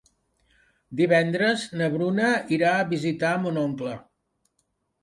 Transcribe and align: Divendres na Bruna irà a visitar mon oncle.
Divendres 1.01 1.67
na 1.83 1.91
Bruna 1.97 2.33
irà 2.59 2.73
a 2.81 2.89
visitar 2.97 3.39
mon 3.47 3.63
oncle. 3.69 3.97